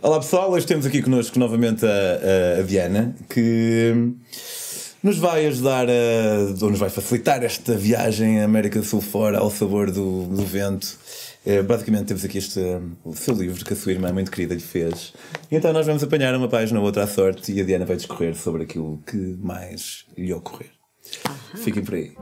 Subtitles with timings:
[0.00, 3.92] Olá pessoal, hoje temos aqui connosco novamente a, a- a Diana que
[5.02, 5.92] nos vai ajudar a,
[6.62, 10.44] ou nos vai facilitar esta viagem à América do Sul fora ao sabor do, do
[10.44, 10.96] vento.
[11.46, 12.60] Eh, basicamente temos aqui este
[13.04, 15.12] o seu livro que a sua irmã muito querida lhe fez.
[15.50, 17.96] E então nós vamos apanhar uma página ou outra à sorte e a Diana vai
[17.96, 20.70] discorrer sobre aquilo que mais lhe ocorrer.
[21.56, 22.12] Fiquem por aí.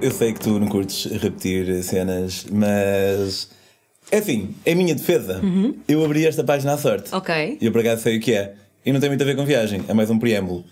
[0.00, 3.50] Eu sei que tu não curtes repetir cenas, mas.
[4.10, 5.40] É assim, em minha defesa,
[5.86, 7.14] eu abri esta página à sorte.
[7.14, 7.58] Ok.
[7.60, 8.54] E eu por acaso sei o que é.
[8.84, 10.64] E não tem muito a ver com viagem, é mais um preâmbulo.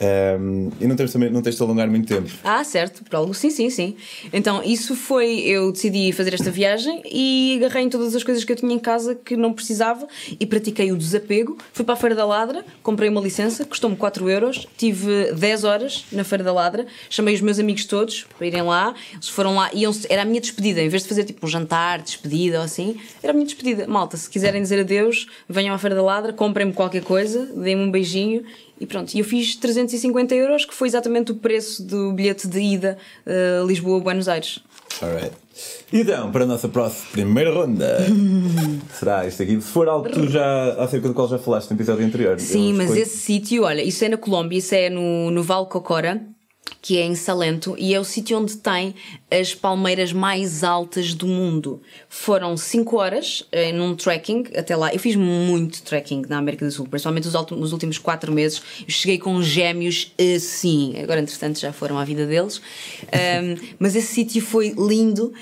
[0.00, 2.30] Ahm, e não tens, também, não tens de alongar muito tempo.
[2.44, 3.32] Ah, certo, por algo.
[3.32, 3.96] Sim, sim, sim.
[4.32, 5.40] Então, isso foi.
[5.40, 8.78] Eu decidi fazer esta viagem e agarrei em todas as coisas que eu tinha em
[8.78, 10.06] casa que não precisava
[10.38, 11.56] e pratiquei o desapego.
[11.72, 16.04] Fui para a Feira da Ladra, comprei uma licença, custou-me 4 euros, tive 10 horas
[16.12, 19.70] na Feira da Ladra, chamei os meus amigos todos para irem lá, eles foram lá,
[19.72, 22.96] iam era a minha despedida, em vez de fazer tipo um jantar, despedida ou assim,
[23.22, 23.86] era a minha despedida.
[23.86, 27.90] Malta, se quiserem dizer adeus, venham à Feira da Ladra, comprem-me qualquer coisa, deem-me um
[27.90, 28.44] beijinho
[28.78, 29.56] e pronto, e eu fiz
[29.86, 34.60] 350 euros, que foi exatamente o preço do bilhete de ida uh, Lisboa-Buenos Aires.
[35.00, 35.32] Alright.
[35.92, 37.98] Então, para a nossa próxima primeira ronda,
[38.98, 39.60] será isto aqui.
[39.60, 42.38] Se for algo que tu já, acerca do qual já falaste no episódio anterior.
[42.38, 45.66] Sim, mas escolho- esse sítio, olha, isso é na Colômbia, isso é no, no Val
[45.66, 46.22] Cocora,
[46.86, 48.94] que é em Salento, e é o sítio onde tem
[49.30, 51.82] as palmeiras mais altas do mundo.
[52.08, 54.92] Foram 5 horas eh, num trekking até lá.
[54.94, 58.62] Eu fiz muito trekking na América do Sul, principalmente nos últimos 4 meses.
[58.80, 60.94] Eu cheguei com gêmeos assim.
[61.02, 62.60] Agora, entretanto, já foram à vida deles.
[63.12, 65.32] Ahm, mas esse sítio foi lindo.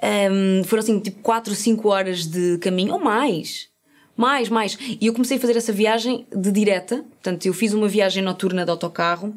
[0.00, 3.68] Ahm, foram assim, tipo 4, 5 horas de caminho, ou mais.
[4.16, 4.78] Mais, mais.
[5.00, 7.04] E eu comecei a fazer essa viagem de direta.
[7.10, 9.34] Portanto, eu fiz uma viagem noturna de autocarro.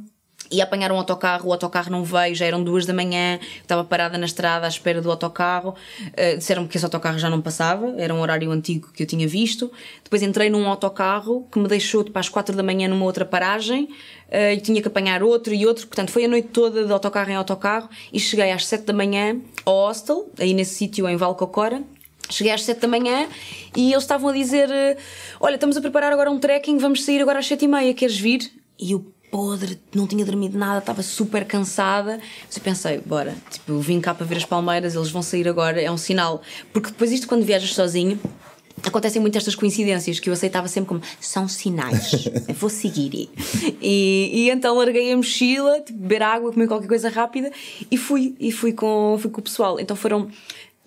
[0.51, 4.17] E apanhar um autocarro, o autocarro não veio, já eram duas da manhã, estava parada
[4.17, 5.75] na estrada à espera do autocarro.
[5.99, 9.27] Uh, Disseram-me que esse autocarro já não passava, era um horário antigo que eu tinha
[9.27, 9.71] visto.
[10.03, 13.85] Depois entrei num autocarro que me deixou tipo, às quatro da manhã numa outra paragem
[14.29, 15.87] uh, e tinha que apanhar outro e outro.
[15.87, 19.39] Portanto, foi a noite toda de autocarro em autocarro e cheguei às sete da manhã
[19.65, 21.81] ao hostel, aí nesse sítio em Valcocora.
[22.29, 23.27] Cheguei às 7 da manhã
[23.75, 24.97] e eles estavam a dizer: eh,
[25.39, 28.17] Olha, estamos a preparar agora um trekking, vamos sair agora às 7 e meia, queres
[28.17, 28.51] vir?
[28.79, 32.21] E eu, podre, não tinha dormido nada, estava super cansada.
[32.47, 35.45] Mas eu pensei: Bora, tipo, eu vim cá para ver as palmeiras, eles vão sair
[35.49, 36.41] agora, é um sinal.
[36.71, 38.17] Porque depois, isto quando viajas sozinho.
[38.83, 42.27] Acontecem muito estas coincidências que eu aceitava sempre como são sinais,
[42.59, 43.29] vou seguir.
[43.81, 47.51] E, e então larguei a mochila, tipo, beber água, comer qualquer coisa rápida
[47.89, 49.79] e fui, e fui com, fui com o pessoal.
[49.79, 50.27] Então foram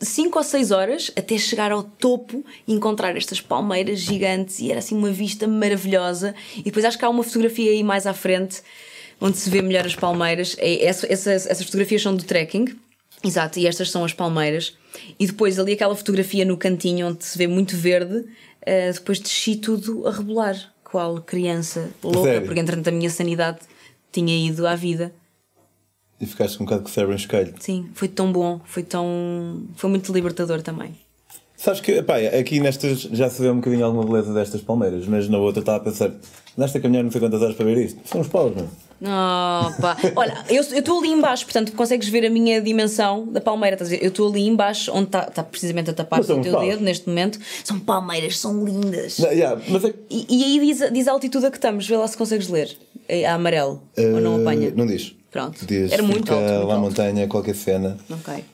[0.00, 4.78] 5 ou 6 horas até chegar ao topo e encontrar estas palmeiras gigantes e era
[4.78, 6.34] assim uma vista maravilhosa.
[6.56, 8.62] E depois acho que há uma fotografia aí mais à frente
[9.20, 10.54] onde se vê melhor as palmeiras.
[10.58, 12.66] É- essa- Essas, essas fotografias são do trekking.
[13.24, 14.76] Exato, e estas são as palmeiras.
[15.18, 18.24] E depois ali aquela fotografia no cantinho onde se vê muito verde,
[18.62, 20.72] eh, depois desci tudo a rebolar.
[20.84, 22.46] Qual criança louca, Sério?
[22.46, 23.58] porque entretanto a minha sanidade
[24.12, 25.12] tinha ido à vida.
[26.20, 27.54] E ficaste com um bocado com o cérebro em esquelho.
[27.60, 29.62] Sim, foi tão bom, foi tão.
[29.76, 30.94] foi muito libertador também.
[31.56, 35.28] Sabes que, pá, aqui nestas já se vê um bocadinho alguma beleza destas palmeiras, mas
[35.28, 36.12] na outra estava a pensar,
[36.56, 38.00] nesta caminhar não sei quantas horas para ver isto.
[38.04, 38.68] São os paus, não
[39.00, 39.96] Oh, pá.
[40.16, 43.74] Olha, eu estou ali embaixo, portanto consegues ver a minha dimensão da palmeira.
[43.74, 44.02] Estás a ver?
[44.02, 46.66] Eu estou ali embaixo, onde está tá precisamente a tapar o teu paus.
[46.66, 47.38] dedo neste momento.
[47.64, 49.18] São palmeiras, são lindas.
[49.18, 52.08] Não, yeah, é, E, e aí diz, diz a altitude a que estamos, vê lá
[52.08, 52.76] se consegues ler.
[53.08, 53.82] É a amarelo.
[53.96, 54.72] ou não eh, apanha?
[54.74, 55.14] Não diz.
[55.30, 55.66] Pronto.
[55.66, 56.42] Diz, Era muito alto.
[56.44, 56.84] Muito lá alto.
[56.86, 57.96] montanha, qualquer cena.
[58.10, 58.44] Ok.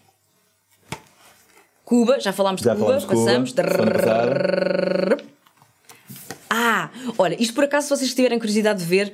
[1.84, 3.50] Cuba, já falámos de Já Cuba, falámos de Cuba, passamos.
[3.52, 5.16] semana passada.
[6.50, 9.12] Ah, olha, isto por acaso, se vocês tiverem curiosidade de ver,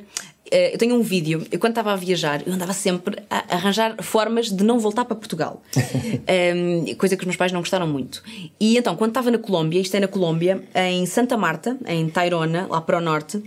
[0.50, 1.47] eh, eu tenho um vídeo.
[1.50, 5.16] Eu, quando estava a viajar, eu andava sempre a arranjar formas de não voltar para
[5.16, 5.62] Portugal.
[6.28, 8.22] Em, coisa que os meus pais não gostaram muito.
[8.60, 12.66] E então, quando estava na Colômbia, isto é na Colômbia, em Santa Marta, em Tairona,
[12.69, 13.43] lá para o norte,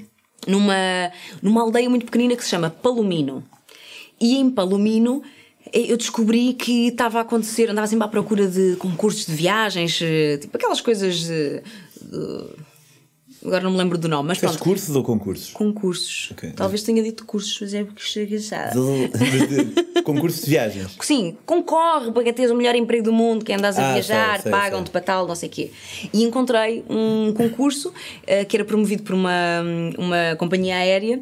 [0.47, 0.75] numa,
[1.41, 3.43] numa aldeia muito pequenina que se chama Palomino.
[4.23, 5.21] E em Palomino
[5.73, 9.99] eh, eu descobri que estava a acontecer, andava sempre à procura de concursos de viagens,
[10.01, 11.29] eh, tipo aquelas coisas.
[11.29, 11.61] eh,
[12.01, 12.63] de-
[13.45, 15.49] agora não me lembro do nome, mas Fizeste cursos ou concursos?
[15.51, 16.29] Concursos.
[16.31, 16.51] Ok.
[16.55, 18.67] Talvez tenha dito cursos, mas é porque cheguei já.
[18.69, 19.07] De-
[19.73, 20.95] de- concursos de viagens.
[21.01, 24.89] Sim, concorre para teres o melhor emprego do mundo, que andas a Ah, viajar, pagam-te
[24.91, 25.71] para tal, não sei o quê.
[26.13, 27.91] E encontrei um concurso
[28.25, 29.61] eh, que era promovido por uma,
[29.97, 31.21] uma companhia aérea.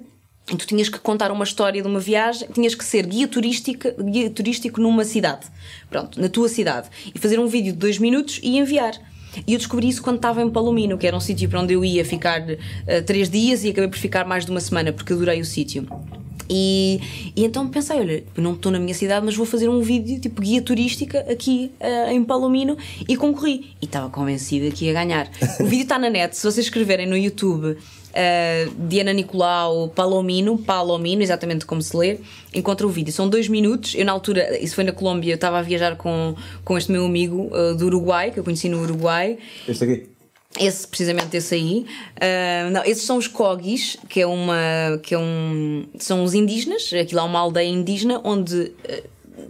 [0.57, 4.29] Tu tinhas que contar uma história de uma viagem, tinhas que ser guia, turística, guia
[4.29, 5.47] turístico numa cidade.
[5.89, 6.89] Pronto, na tua cidade.
[7.13, 8.93] E fazer um vídeo de dois minutos e enviar.
[9.47, 11.85] E eu descobri isso quando estava em Palomino, que era um sítio para onde eu
[11.85, 12.43] ia ficar
[12.85, 15.87] eh, três dias e acabei por ficar mais de uma semana porque adorei o sítio.
[16.53, 16.99] E,
[17.33, 20.41] e então pensei, olha, não estou na minha cidade, mas vou fazer um vídeo tipo
[20.41, 22.77] guia turística aqui uh, em Palomino
[23.07, 23.73] e concorri.
[23.81, 25.29] E estava convencida que ia ganhar.
[25.61, 27.77] O vídeo está na net, se vocês escreverem no YouTube
[28.11, 32.19] uh, Diana Nicolau Palomino, Palomino, exatamente como se lê,
[32.53, 33.11] encontra o vídeo.
[33.11, 33.95] São dois minutos.
[33.95, 37.05] Eu, na altura, isso foi na Colômbia, eu estava a viajar com, com este meu
[37.05, 39.37] amigo uh, do Uruguai, que eu conheci no Uruguai.
[39.67, 40.09] Este aqui?
[40.59, 41.85] Esse, precisamente esse aí.
[42.17, 44.99] Uh, não, esses são os Cogis, que é uma.
[45.01, 45.85] que é um.
[45.97, 48.73] são os indígenas, aquilo é uma aldeia indígena onde.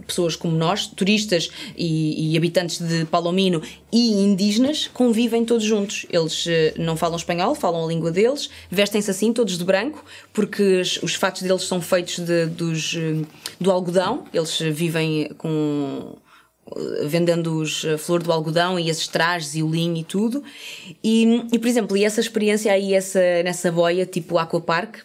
[0.06, 3.62] Pessoas como nós, turistas e, e, habitantes de Palomino
[3.92, 6.06] e indígenas, convivem todos juntos.
[6.10, 10.80] Eles uh, não falam espanhol, falam a língua deles, vestem-se assim, todos de branco, porque
[10.80, 12.96] os, os fatos deles são feitos de, dos,
[13.60, 16.16] do algodão, eles vivem com
[17.04, 20.42] vendendo os, a flor do algodão e esses trajes e o linho e tudo.
[21.02, 25.00] E, e por exemplo, e essa experiência aí essa, nessa boia, tipo Aquapark,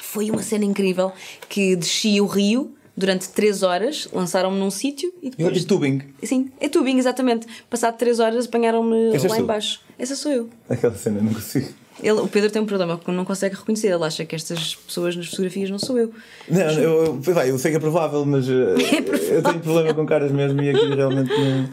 [0.00, 1.12] foi uma cena incrível
[1.48, 5.62] que desci o rio durante 3 horas, lançaram-me num sítio e depois.
[5.62, 6.02] É tubing.
[6.22, 7.46] Sim, é tubing, exatamente.
[7.68, 9.80] Passado 3 horas apanharam-me lá embaixo.
[9.98, 10.48] Essa sou eu.
[10.68, 11.68] Aquela cena, não consigo.
[12.02, 13.88] Ele, o Pedro tem um problema porque não consegue reconhecer.
[13.88, 16.12] Ele acha que estas pessoas nas fotografias não sou eu.
[16.48, 19.34] Não, eu, eu, eu sei que é provável, mas é provável.
[19.34, 21.68] eu tenho problema com caras mesmo e aqui realmente não,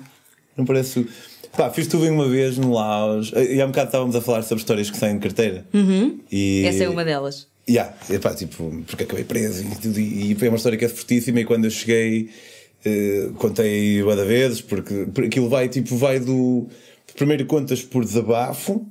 [0.58, 1.08] não parece.
[1.58, 4.62] Pá, fiz tubing uma vez no Laos e há um bocado estávamos a falar sobre
[4.62, 5.66] histórias que saem de carteira.
[5.74, 6.20] Uhum.
[6.32, 6.64] E...
[6.66, 7.51] Essa é uma delas.
[7.72, 10.00] Yeah, e, pá, tipo, porque acabei preso e tudo.
[10.00, 11.40] E, e foi uma história que é fortíssima.
[11.40, 12.30] E quando eu cheguei,
[12.86, 16.68] uh, contei várias vezes, porque, porque aquilo vai, tipo, vai do.
[17.16, 18.86] Primeiro contas por desabafo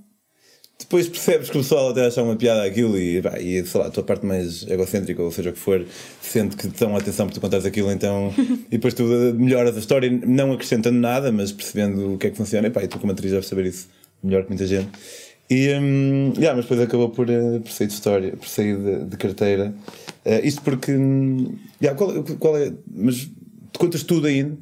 [0.81, 3.89] depois percebes que o pessoal até acha uma piada aquilo e, pá, e sei lá,
[3.89, 5.85] a tua parte mais egocêntrica, ou seja o que for,
[6.23, 8.33] sente que dão atenção para tu contares aquilo, então.
[8.67, 9.05] e depois tu
[9.37, 12.67] melhoras a história, não acrescentando nada, mas percebendo o que é que funciona.
[12.69, 13.89] E pá, e tu como atriz deves saber isso
[14.23, 14.89] melhor que muita gente.
[15.51, 19.05] E, um, yeah, mas depois acabou por, uh, por sair de história, por sair de,
[19.07, 19.75] de carteira.
[20.25, 20.93] Uh, isto porque.
[20.93, 22.73] Um, yeah, qual, qual é.
[22.95, 23.29] Mas
[23.77, 24.57] contas tudo ainda?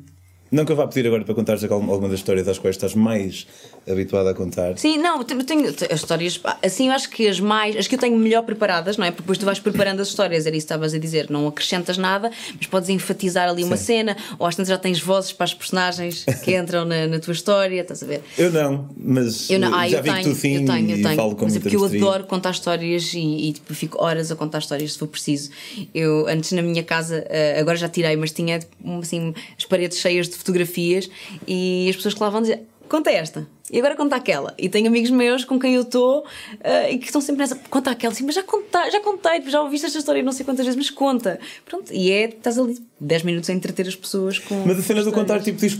[0.50, 3.46] Não que eu vá pedir agora para contares alguma das histórias às quais estás mais
[3.90, 4.76] habituada a contar.
[4.78, 7.98] Sim, não, eu tenho as histórias, assim eu acho que as mais, as que eu
[7.98, 9.10] tenho melhor preparadas, não é?
[9.10, 11.96] Porque depois tu vais preparando as histórias, era isso que estavas a dizer, não acrescentas
[11.96, 13.68] nada, mas podes enfatizar ali Sim.
[13.68, 17.18] uma cena, ou às vezes já tens vozes para as personagens que entram na, na,
[17.18, 18.22] tua história, estás a ver?
[18.36, 19.74] Eu não, mas eu não.
[19.74, 21.16] Ah, já eu vi tenho, que tu sim eu tenho, eu tenho.
[21.16, 24.36] falo com mas é porque eu adoro contar histórias e, e tipo, fico horas a
[24.36, 25.50] contar histórias se for preciso.
[25.94, 28.60] Eu antes na minha casa, eh, agora já tirei, mas tinha
[29.00, 31.08] assim as paredes cheias de fotografias
[31.46, 33.46] e as pessoas que lá vão dizer conta esta.
[33.70, 34.54] E agora conta aquela.
[34.58, 37.56] E tenho amigos meus com quem eu estou uh, e que estão sempre nessa.
[37.68, 38.12] Conta aquela.
[38.12, 40.90] Assim, mas já contei, já contei, já ouviste esta história não sei quantas vezes, mas
[40.90, 41.38] conta.
[41.64, 41.92] Pronto.
[41.92, 44.64] E é, estás ali 10 minutos a entreter as pessoas com.
[44.66, 45.78] Mas a cena do contar, tipo, diz,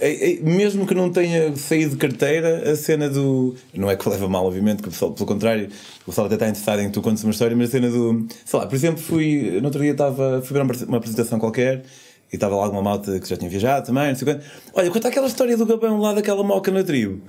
[0.00, 3.54] é, é, mesmo que não tenha saído de carteira, a cena do.
[3.72, 5.68] Não é que leva mal, obviamente, que o pessoal, pelo contrário,
[6.02, 8.26] o pessoal até está interessado em que tu contes uma história, mas a cena do.
[8.44, 9.58] Sei lá, por exemplo, fui.
[9.60, 10.42] No outro dia estava.
[10.42, 11.84] Fui ver uma apresentação qualquer
[12.32, 14.44] e estava lá alguma malta que já tinha viajado também, não sei quanto.
[14.72, 17.22] Olha, conta aquela história do Gabão lá daquela moca na tribo.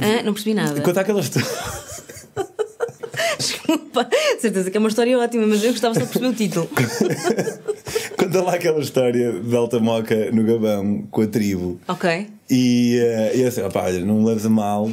[0.00, 0.80] Ah, não percebi nada.
[0.80, 1.48] Conta aquela história.
[3.38, 4.08] Desculpa,
[4.38, 6.68] certeza que é uma história ótima, mas eu gostava só de perceber o título.
[8.16, 11.80] Conta lá aquela história de Alta Moca no Gabão com a tribo.
[11.88, 12.28] Ok.
[12.48, 14.90] E, uh, e assim, opá, olha, não me leves a mal.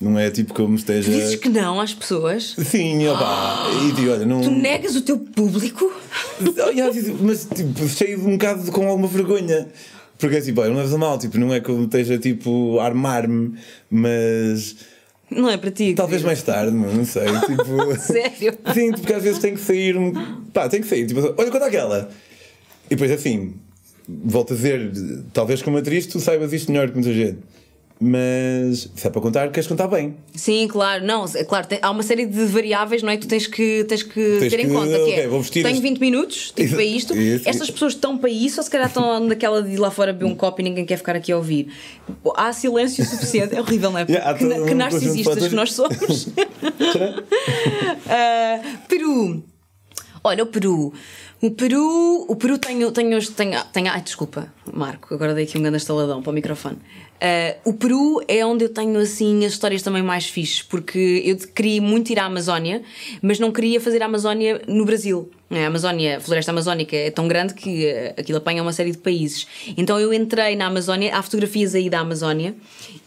[0.00, 1.10] Não é tipo como esteja.
[1.10, 2.54] Dizes que não às pessoas?
[2.58, 3.66] Sim, opá.
[3.88, 4.40] e digo, olha, não.
[4.40, 5.92] Tu negas o teu público?
[7.20, 9.68] mas tipo, cheio de um bocado com alguma vergonha.
[10.16, 12.84] Porque é tipo, olha, não leves a mal, tipo, não é como esteja tipo a
[12.86, 13.54] armar-me,
[13.90, 14.76] mas.
[15.30, 15.94] Não é para ti.
[15.94, 17.26] Talvez mais tarde, não sei.
[17.46, 17.96] Tipo...
[18.00, 18.54] Sério?
[18.72, 20.12] Sim, porque às vezes tem que sair um.
[20.52, 21.06] Pá, tem que sair.
[21.06, 22.08] Tipo, olha, conta aquela.
[22.86, 23.54] E depois assim,
[24.08, 24.90] volto a dizer,
[25.32, 27.38] talvez como atriz tu saibas isto melhor que muita gente.
[28.00, 30.14] Mas se é para contar, queres contar bem.
[30.32, 31.04] Sim, claro.
[31.04, 33.84] Não, é claro, tem, há uma série de variáveis não é, que tu tens que,
[33.88, 34.86] tens que tens ter que, em conta.
[34.86, 35.82] Que okay, é, vou vestir tenho este...
[35.82, 37.16] 20 minutos tipo, para isto.
[37.16, 40.12] Isso, Estas pessoas estão para isso ou se calhar estão naquela de ir lá fora
[40.12, 41.72] beber um copo e ninguém quer ficar aqui a ouvir.
[42.36, 43.56] Há silêncio suficiente.
[43.56, 44.06] É horrível, não é?
[44.08, 46.28] Yeah, que, um que narcisistas que nós somos.
[46.32, 46.32] uh,
[48.88, 49.42] Peru.
[50.22, 50.92] Olha, o Peru.
[51.40, 55.62] O Peru, o Peru tenho, tenho, tenho, tenho, ai desculpa, Marco, agora dei aqui um
[55.62, 56.74] grande estaladão para o microfone.
[56.76, 61.36] Uh, o Peru é onde eu tenho assim as histórias também mais fixes, porque eu
[61.36, 62.82] queria muito ir à Amazónia,
[63.22, 65.30] mas não queria fazer a Amazónia no Brasil.
[65.48, 68.98] A Amazónia, a floresta amazónica é tão grande que uh, aquilo apanha uma série de
[68.98, 69.46] países.
[69.76, 72.52] Então eu entrei na Amazónia, há fotografias aí da Amazónia.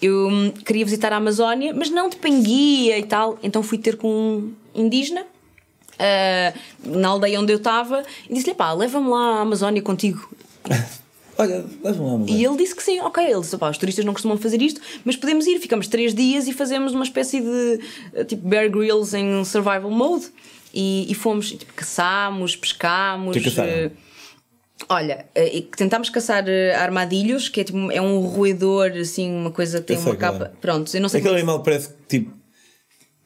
[0.01, 3.37] Eu um, queria visitar a Amazónia, mas não tipo em guia e tal.
[3.43, 5.25] Então fui ter com um indígena
[5.99, 10.29] uh, na aldeia onde eu estava e disse-lhe: pá, leva-me lá à Amazónia contigo.
[11.37, 12.37] Olha, leva-me lá.
[12.37, 13.23] E ele disse que sim, ok.
[13.23, 15.59] Ele disse: pá, os turistas não costumam fazer isto, mas podemos ir.
[15.59, 20.25] Ficamos três dias e fazemos uma espécie de tipo Bear Grylls em survival mode.
[20.73, 23.35] e, e fomos, tipo, caçámos, pescámos.
[23.35, 23.69] Que caçaram?
[23.69, 23.91] eh,
[24.89, 29.79] Olha, eh, tentámos caçar eh, armadilhos, que é tipo é um roedor, assim, uma coisa
[29.79, 30.15] que tem uma é.
[30.15, 30.53] capa.
[30.59, 32.33] Pronto, eu não sei Aquele como- é animal parece que, tipo.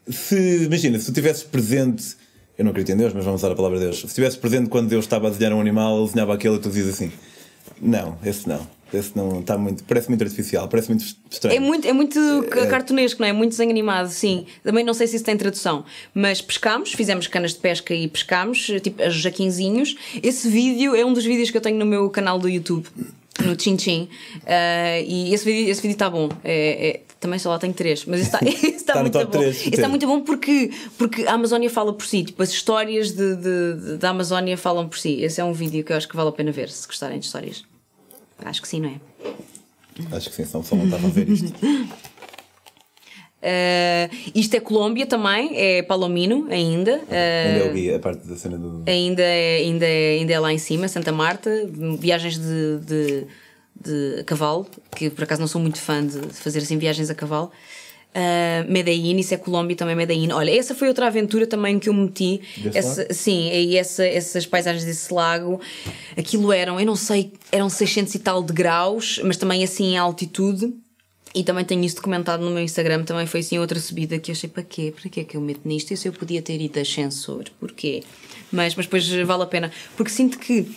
[0.10, 2.16] Se, imagina, se tu estivesses presente.
[2.58, 4.00] Eu não acredito em Deus, mas vamos usar a palavra de Deus.
[4.00, 6.70] Se estivesse presente quando Deus estava a desenhar um animal, ele desenhava aquele e tu
[6.70, 7.12] dizias assim:
[7.82, 8.66] Não, esse não.
[8.94, 9.84] Esse não está muito.
[9.84, 11.58] Parece muito artificial, parece muito estranho.
[11.58, 13.34] É muito, é muito ca- cartunesco, não é?
[13.34, 14.46] Muito desenho animado, sim.
[14.64, 15.84] Também não sei se isso tem tradução.
[16.14, 19.96] Mas pescámos, fizemos canas de pesca e pescámos, tipo a jaquinzinhos.
[20.24, 22.88] Esse vídeo é um dos vídeos que eu tenho no meu canal do YouTube,
[23.44, 24.08] no Chin Chin.
[24.46, 26.30] Ah, e esse vídeo esse vídeo está bom.
[26.44, 29.26] É- é- também só lá tenho três, mas esse está, esse está Está muito bom.
[29.26, 32.24] três, Esse está muito bom porque, porque a Amazónia fala por si.
[32.24, 35.22] Tipo, as histórias de, de- de- da Amazónia falam por si.
[35.22, 37.26] Esse é um vídeo que eu acho que vale a pena ver, se gostarem de
[37.26, 37.64] histórias.
[38.44, 40.16] Acho que sim, não é?
[40.16, 41.54] Acho que sim, senão pessoal não estava a ver isto.
[43.42, 46.98] Uh, isto é Colômbia também, é Palomino ainda.
[46.98, 48.84] uh, Ainda eu vi a parte da cena do.
[48.88, 51.50] ainda, é, ainda, é, ainda é lá em cima, Santa Marta.
[52.00, 53.28] Viagens de, de,
[53.76, 57.52] de cavalo, que por acaso não sou muito fã de fazer assim viagens a cavalo.
[58.16, 60.32] Uh, Medellín, isso é Colômbia também, Medellín.
[60.32, 62.42] Olha, essa foi outra aventura também que eu meti.
[62.74, 65.60] Essa, sim, e essa, essas paisagens desse lago,
[66.16, 69.98] aquilo eram, eu não sei, eram 600 e tal de graus, mas também assim em
[69.98, 70.74] altitude.
[71.36, 74.34] E também tenho isso documentado no meu Instagram, também foi assim outra subida que eu
[74.34, 74.94] achei para quê?
[74.98, 75.94] Para quê que eu meto nisto?
[75.94, 78.04] Isso eu podia ter ido a ascensor, porquê?
[78.50, 80.74] Mas, mas depois vale a pena, porque sinto que,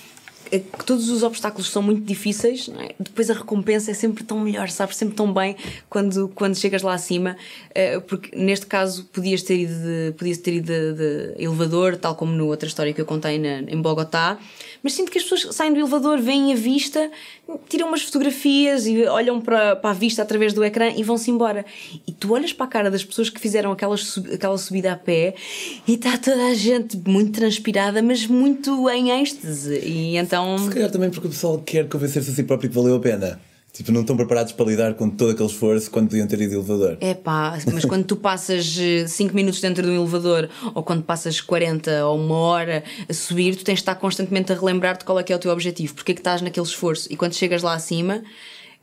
[0.49, 2.95] que todos os obstáculos são muito difíceis, é?
[2.99, 4.97] depois a recompensa é sempre tão melhor, sabes?
[4.97, 5.57] Sempre tão bem
[5.89, 7.37] quando, quando chegas lá acima,
[7.75, 12.15] eh, porque neste caso podias ter ido de, podias ter ido de, de elevador, tal
[12.15, 14.39] como na outra história que eu contei na, em Bogotá,
[14.83, 17.11] mas sinto que as pessoas saem do elevador, veem a vista,
[17.69, 21.65] tiram umas fotografias e olham para, para a vista através do ecrã e vão-se embora.
[22.07, 25.35] E tu olhas para a cara das pessoas que fizeram aquelas, aquela subida a pé
[25.87, 29.79] e está toda a gente muito transpirada, mas muito em êxtase.
[29.79, 30.59] E então.
[30.59, 33.48] Se calhar também porque o pessoal quer convencer-se a si próprio que valeu a pena.
[33.79, 36.57] Tipo, não estão preparados para lidar com todo aquele esforço quando podiam ter ido de
[36.57, 36.99] elevador.
[37.01, 41.41] É pá, mas quando tu passas 5 minutos dentro de um elevador ou quando passas
[41.41, 45.23] 40 ou uma hora a subir, tu tens de estar constantemente a relembrar-te qual é
[45.23, 47.07] que é o teu objetivo, porque é que estás naquele esforço.
[47.09, 48.21] E quando chegas lá acima,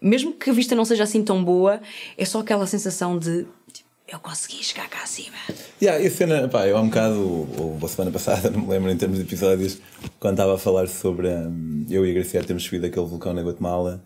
[0.02, 1.82] mesmo que a vista não seja assim tão boa,
[2.18, 5.36] é só aquela sensação de tipo, eu consegui chegar cá acima.
[5.82, 8.62] Yeah, e a cena, pá, eu há um bocado, ou, ou a semana passada, não
[8.62, 9.78] me lembro em termos de episódios,
[10.22, 13.42] quando estava a falar sobre hum, eu e a Graciela termos subido aquele vulcão na
[13.42, 14.02] Guatemala,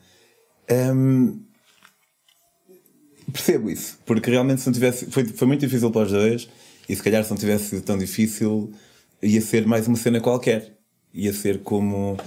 [0.71, 1.39] hum,
[3.31, 6.49] percebo isso, porque realmente se não tivesse, foi, foi muito difícil para os dois,
[6.87, 8.71] e se calhar se não tivesse sido tão difícil,
[9.21, 10.77] ia ser mais uma cena qualquer,
[11.13, 12.17] ia ser como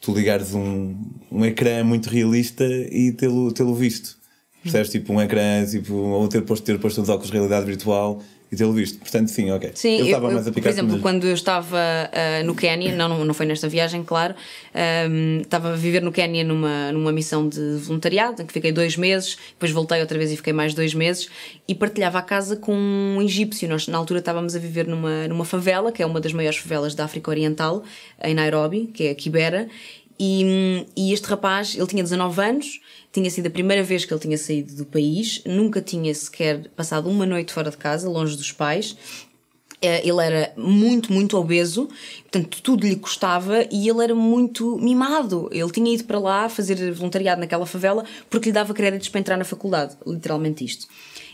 [0.00, 0.96] tu ligares um,
[1.30, 4.19] um ecrã muito realista e tê-lo tê visto.
[4.62, 4.90] Percebes?
[4.90, 8.56] Tipo um ecrã, tipo, ou ter posto, ter posto os óculos de realidade virtual e
[8.56, 8.98] tê-lo visto.
[8.98, 9.70] Portanto, sim, ok.
[9.74, 12.54] Sim, eu, estava eu, mais a por picar exemplo, mas- quando eu estava ah, no
[12.54, 14.34] Quénia, não, não, foi nesta viagem, claro,
[14.74, 18.96] ahm, estava a viver no Quénia numa, numa missão de voluntariado, em que fiquei dois
[18.96, 21.28] meses, depois voltei outra vez e fiquei mais dois meses,
[21.68, 23.68] e partilhava a casa com um egípcio.
[23.68, 26.92] Nós, na altura, estávamos a viver numa, numa favela, que é uma das maiores favelas
[26.94, 27.84] da África Oriental,
[28.22, 29.68] em Nairobi, que é a Kibera,
[30.22, 32.78] e, e este rapaz, ele tinha 19 anos,
[33.10, 37.08] tinha sido a primeira vez que ele tinha saído do país, nunca tinha sequer passado
[37.08, 38.94] uma noite fora de casa, longe dos pais.
[39.80, 41.88] Eh, Ele era muito, muito obeso,
[42.24, 45.48] portanto tudo lhe custava e ele era muito mimado.
[45.50, 49.38] Ele tinha ido para lá fazer voluntariado naquela favela porque lhe dava créditos para entrar
[49.38, 50.86] na faculdade, literalmente isto.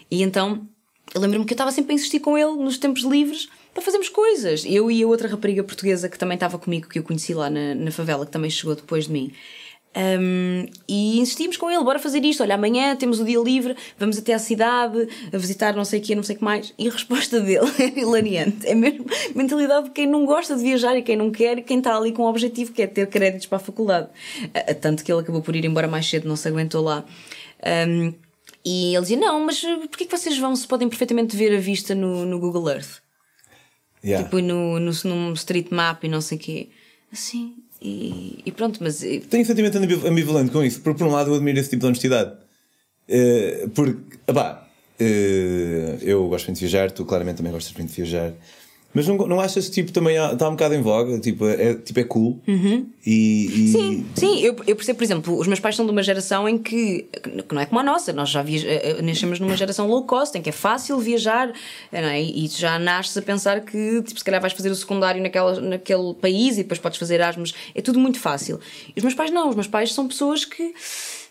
[0.09, 0.64] E então
[1.12, 4.09] eu lembro-me que eu estava sempre a insistir com ele nos tempos livres para fazermos
[4.09, 4.64] coisas.
[4.66, 7.75] Eu e a outra rapariga portuguesa que também estava comigo, que eu conheci lá na,
[7.75, 9.30] na favela, que também chegou depois de mim.
[9.95, 12.42] Um, e insistimos com ele, bora fazer isto.
[12.42, 16.02] Olha, amanhã temos o dia livre, vamos até à cidade a visitar não sei o
[16.02, 16.73] que, não sei o que mais.
[16.78, 18.66] E a resposta dele é hilariante.
[18.66, 19.04] É mesmo
[19.35, 22.12] mentalidade de quem não gosta de viajar e quem não quer, e quem está ali
[22.12, 24.09] com o objetivo que é ter créditos para a faculdade.
[24.80, 27.04] Tanto que ele acabou por ir embora mais cedo, não se aguentou lá.
[27.87, 28.14] Um,
[28.64, 31.95] e ele dizia: Não, mas porquê que vocês vão se podem perfeitamente ver a vista
[31.95, 33.05] no, no Google Earth?
[34.06, 34.25] Yeah.
[34.25, 36.68] Tipo no, no, no Street Map e não sei o quê.
[37.12, 41.08] Assim, e, e pronto, mas eh, Tenho um sentimento ambiv- ambivalente com isso, porque por
[41.08, 42.32] um lado eu admiro esse tipo de honestidade.
[43.08, 44.66] Eh, porque, pá,
[46.02, 48.32] eu gosto muito de viajar, tu claramente também gostas muito de viajar,
[48.97, 51.19] mas não, não achas que tipo, também há- está um bocado em voga?
[51.21, 52.41] Tipo, é, tipo, é cool?
[52.49, 56.03] E, e- Sim, sim, eu, eu percebo, por exemplo, os meus pais são de uma
[56.03, 57.07] geração em que,
[57.49, 60.05] que não é como a nossa, nós já viaj- eh, eh, nascemos numa geração low
[60.05, 61.53] cost, em que é fácil viajar,
[61.93, 62.23] eh, é?
[62.23, 65.61] e tu já nasces a pensar que tipo, se calhar vais fazer o secundário naquela,
[65.61, 68.59] naquele país e depois podes fazer Erasmus, é tudo muito fácil.
[68.88, 70.73] E os meus pais não, os meus pais são pessoas que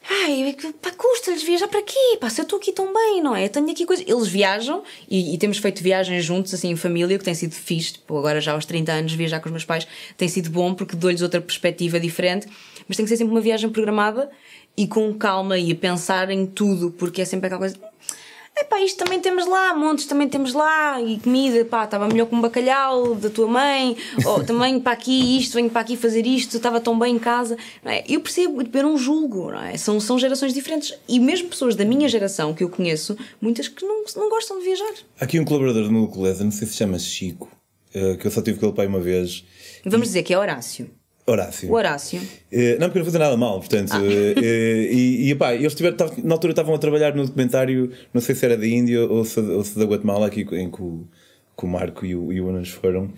[0.09, 2.17] Ai, pá, custa-lhes viajar para quê?
[2.19, 3.47] Pá, se eu estou aqui tão bem, não é?
[3.47, 4.05] Tenho aqui coisas.
[4.07, 7.93] Eles viajam e, e, temos feito viagens juntos, assim, em família, que tem sido fixe.
[7.93, 10.95] Tipo, agora já aos 30 anos, viajar com os meus pais tem sido bom porque
[10.95, 12.47] dou-lhes outra perspectiva diferente.
[12.87, 14.29] Mas tem que ser sempre uma viagem programada
[14.77, 17.79] e com calma e a pensar em tudo, porque é sempre aquela coisa
[18.57, 22.37] Epá, isto também temos lá, montes também temos lá, e comida, pá, estava melhor com
[22.37, 26.55] um bacalhau da tua mãe, ou também para aqui isto, venho para aqui fazer isto,
[26.55, 27.57] estava tão bem em casa.
[27.83, 28.03] Não é?
[28.07, 29.75] Eu percebo, eu não julgo, não é?
[29.75, 30.97] São, são gerações diferentes.
[31.07, 34.65] E mesmo pessoas da minha geração que eu conheço, muitas que não, não gostam de
[34.65, 34.93] viajar.
[35.19, 37.49] Há aqui um colaborador do meu colégio, não sei se se chama Chico,
[37.93, 39.45] eh, que eu só tive com ele pai uma vez.
[39.85, 40.89] Vamos dizer que é Horácio.
[41.27, 41.71] Horácio.
[41.71, 42.19] O Horácio.
[42.19, 43.91] Uh, não, porque não fazer nada mal, portanto.
[43.93, 43.99] Ah.
[43.99, 48.21] Uh, e, e pá, eles tiveram, tavam, na altura estavam a trabalhar no documentário, não
[48.21, 51.07] sei se era da Índia ou se, ou se da Guatemala, aqui em que o,
[51.57, 53.11] que o Marco e o, e o Anas foram.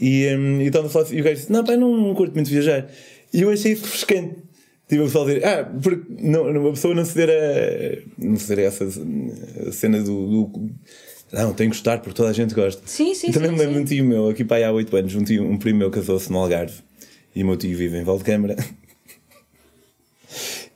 [0.00, 2.86] E, um, e, então, e o gajo disse: Não, pá, não, não curto muito viajar.
[3.34, 4.36] E eu achei isso refrescante.
[4.88, 8.24] Tipo, o pessoal dizer, ah, porque não, uma pessoa não ceder a.
[8.24, 10.70] não ceder a essa a cena do, do
[11.32, 12.80] não, tem que gostar porque toda a gente gosta.
[12.86, 13.32] Sim, sim.
[13.32, 15.44] Também sim, me lembro de um tio meu, aqui pai há 8 anos, um, tio,
[15.44, 16.87] um primo meu casou-se no Algarve
[17.38, 18.56] e o meu tio vive em Valdecâmara.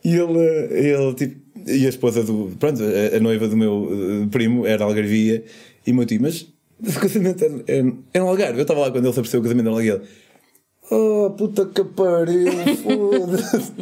[0.01, 0.39] e ele,
[0.71, 1.35] ele tipo,
[1.67, 2.55] e a esposa do.
[2.57, 5.43] Pronto, a, a noiva do meu uh, primo era Algarvia.
[5.85, 6.47] E o meu tio, mas
[6.79, 8.59] o casamento é, é, é no Algarve.
[8.59, 10.05] Eu estava lá quando ele se apercebeu o casamento era no Algarve.
[10.89, 12.49] Oh, puta que pariu,
[12.81, 13.73] foda-se.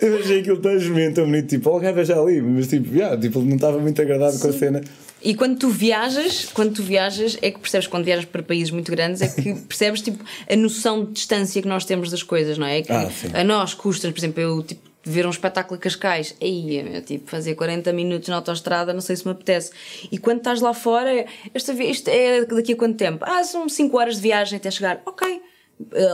[0.00, 1.48] eu achei aquilo tão jumento, tão bonito.
[1.48, 4.40] Tipo, o Algarve é já ali, mas tipo, yeah, tipo, não estava muito agradado Sim.
[4.40, 4.80] com a cena.
[5.22, 8.90] E quando tu viajas, quando tu viajas, é que percebes quando viajas para países muito
[8.90, 12.66] grandes, é que percebes tipo a noção de distância que nós temos das coisas, não
[12.66, 12.78] é?
[12.78, 16.34] é que ah, a nós custa, por exemplo, eu tipo ver um espetáculo em Cascais,
[16.40, 19.70] aí, meu, tipo, fazer 40 minutos na autostrada, não sei se me apetece.
[20.12, 23.24] E quando estás lá fora, esta, isto é daqui a quanto tempo?
[23.26, 25.00] Ah, são 5 horas de viagem até chegar.
[25.06, 25.40] Ok,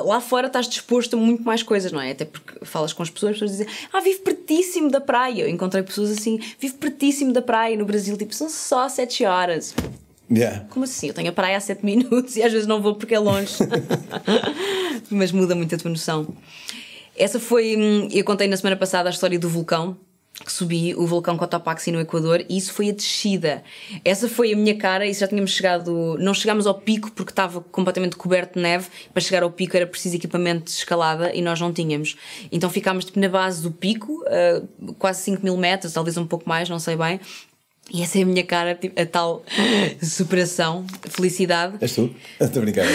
[0.05, 2.11] lá fora estás disposto a muito mais coisas, não é?
[2.11, 5.43] Até porque falas com as pessoas, as pessoas dizem, ah, vive pertíssimo da praia.
[5.43, 9.75] Eu encontrei pessoas assim, vive pertíssimo da praia no Brasil, tipo, são só 7 horas.
[10.31, 10.67] Yeah.
[10.71, 11.09] Como assim?
[11.09, 13.57] Eu tenho a praia há 7 minutos e às vezes não vou porque é longe.
[15.11, 16.27] Mas muda muito a tua noção.
[17.17, 17.77] Essa foi.
[17.77, 19.97] Hum, eu contei na semana passada a história do vulcão
[20.47, 23.63] subi o vulcão Cotopaxi no Equador e isso foi a descida.
[24.05, 27.61] Essa foi a minha cara e já tínhamos chegado, não chegámos ao pico porque estava
[27.61, 28.89] completamente coberto de neve.
[29.13, 32.17] Para chegar ao pico era preciso equipamento de escalada e nós não tínhamos.
[32.51, 36.49] Então ficámos tipo, na base do pico, uh, quase 5 mil metros, talvez um pouco
[36.49, 37.21] mais, não sei bem.
[37.93, 39.45] E essa é a minha cara, tipo, a tal
[40.03, 41.77] superação, felicidade.
[41.81, 42.15] És tu?
[42.41, 42.87] Estou a brincar.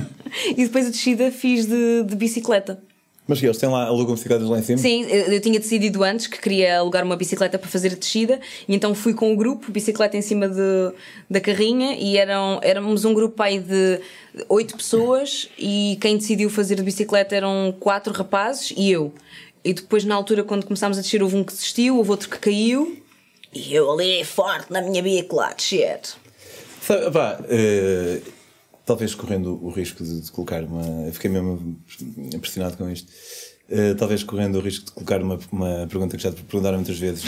[0.56, 2.82] e depois a descida fiz de, de bicicleta.
[3.28, 4.78] Mas que eles têm lá, alugam bicicletas lá em cima?
[4.78, 8.74] Sim, eu tinha decidido antes que queria alugar uma bicicleta para fazer a descida e
[8.74, 10.92] então fui com o grupo, bicicleta em cima de,
[11.28, 14.00] da carrinha e eram, éramos um grupo aí de
[14.48, 19.12] oito pessoas e quem decidiu fazer de bicicleta eram quatro rapazes e eu.
[19.62, 22.38] E depois na altura quando começámos a descer houve um que desistiu, houve outro que
[22.38, 22.96] caiu
[23.52, 26.00] e eu ali forte na minha bicicleta, descer.
[26.80, 28.37] Sabe, pá, uh
[28.88, 31.06] talvez correndo o risco de, de colocar uma.
[31.06, 31.76] Eu fiquei mesmo
[32.32, 33.12] impressionado com isto.
[33.70, 36.98] Uh, talvez correndo o risco de colocar uma, uma pergunta que já te perguntaram muitas
[36.98, 37.22] vezes.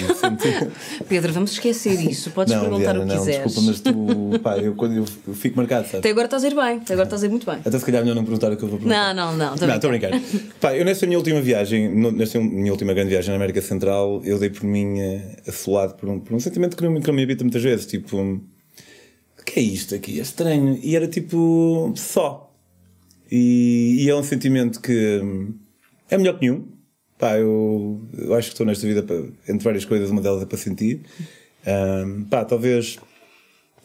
[1.07, 2.31] Pedro, vamos esquecer isso.
[2.31, 3.55] Podes não, perguntar Diana, o que não, quiseres.
[3.55, 5.99] Desculpa, mas tu, pá, eu, quando eu, eu fico marcado, sabes?
[5.99, 7.61] Até agora estás a ir bem, até agora estás a ir muito bem.
[7.62, 9.14] Até se calhar melhor não perguntar o que eu vou perguntar.
[9.14, 9.55] Não, não, não.
[9.55, 10.12] Não, estou a brincar.
[10.59, 14.38] pá, eu nesta minha última viagem, nesta minha última grande viagem na América Central, eu
[14.38, 14.94] dei por mim
[15.46, 17.85] assolado por um, por um sentimento que não, que não me habita muitas vezes.
[17.85, 18.40] Tipo
[19.40, 20.18] o que é isto aqui?
[20.18, 20.79] É estranho.
[20.83, 22.53] E era tipo só.
[23.31, 25.55] E, e é um sentimento que hum,
[26.11, 26.66] é melhor que nenhum.
[27.18, 29.16] Pá, eu, eu acho que estou nesta vida para,
[29.48, 31.03] entre várias coisas, uma delas é para sentir.
[31.66, 32.98] Um, pá, talvez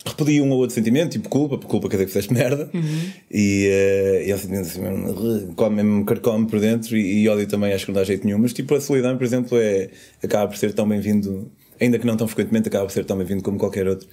[0.06, 3.12] repeli um ou outro sentimento, tipo culpa, porque culpa quer dizer que fizeste merda, uhum.
[3.32, 7.28] e, uh, e é um sentimento assim mesmo, come, mesmo carcome por dentro, e, e
[7.28, 9.90] ódio também acho que não dá jeito nenhum, mas tipo a solidão, por exemplo, é,
[10.24, 13.42] acaba por ser tão bem-vindo, ainda que não tão frequentemente, acaba por ser tão bem-vindo
[13.42, 14.08] como qualquer outro.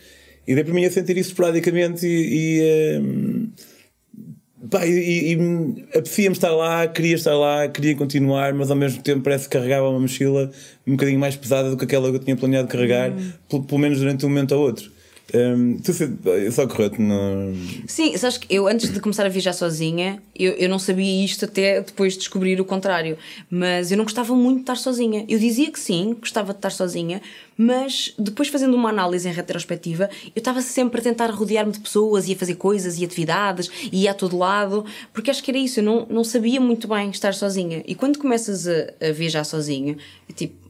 [0.47, 2.61] E dei para mim a sentir isso esporadicamente e.
[2.61, 3.51] e um,
[4.71, 9.21] Pá, e, e apetecia-me estar lá, queria estar lá, queria continuar, mas ao mesmo tempo
[9.23, 10.53] parece que carregava uma mochila
[10.87, 13.33] um bocadinho mais pesada do que aquela que eu tinha planeado carregar, hum.
[13.49, 14.89] pelo, pelo menos durante um momento ou outro.
[15.35, 15.93] Um, tu
[16.53, 17.55] só correu-te no...
[17.87, 21.47] Sim, sabes que eu antes de começar a viajar sozinha, eu, eu não sabia isto
[21.47, 23.17] até depois de descobrir o contrário.
[23.51, 25.25] Mas eu não gostava muito de estar sozinha.
[25.29, 27.23] Eu dizia que sim, gostava de estar sozinha,
[27.57, 32.29] mas depois fazendo uma análise em retrospectiva, eu estava sempre a tentar rodear-me de pessoas
[32.29, 35.81] e a fazer coisas e atividades e a todo lado, porque acho que era isso,
[35.81, 37.83] eu não, não sabia muito bem estar sozinha.
[37.87, 39.97] E quando começas a, a viajar sozinha,
[40.35, 40.62] tipo,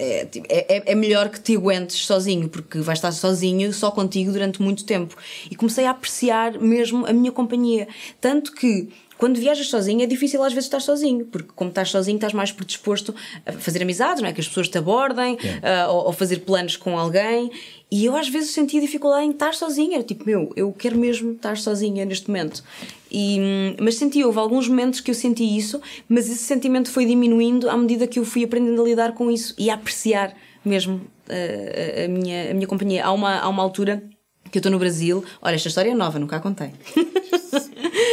[0.00, 3.90] é, tipo, é, é, é, melhor que te aguentes sozinho, porque vais estar sozinho, só
[3.90, 5.14] contigo durante muito tempo.
[5.50, 7.86] E comecei a apreciar mesmo a minha companhia.
[8.18, 8.88] Tanto que
[9.20, 12.50] quando viajas sozinho é difícil às vezes estar sozinho, porque como estás sozinho estás mais
[12.50, 14.32] predisposto a fazer amizades, não é?
[14.32, 17.50] Que as pessoas te abordem, uh, ou, ou fazer planos com alguém.
[17.90, 19.96] E eu às vezes sentia dificuldade em estar sozinha.
[19.96, 22.64] Era tipo, meu, eu quero mesmo estar sozinha neste momento.
[23.10, 27.04] E, hum, mas senti, houve alguns momentos que eu senti isso, mas esse sentimento foi
[27.04, 30.94] diminuindo à medida que eu fui aprendendo a lidar com isso e a apreciar mesmo
[30.96, 33.04] uh, a, minha, a minha companhia.
[33.04, 34.02] Há uma, há uma altura
[34.50, 35.22] que eu estou no Brasil.
[35.42, 36.70] Olha, esta história é nova, nunca a contei.